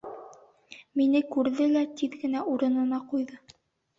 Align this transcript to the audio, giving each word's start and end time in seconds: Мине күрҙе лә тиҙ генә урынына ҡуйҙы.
Мине 1.01 1.19
күрҙе 1.35 1.67
лә 1.73 1.83
тиҙ 1.99 2.15
генә 2.23 2.41
урынына 2.53 3.01
ҡуйҙы. 3.13 3.37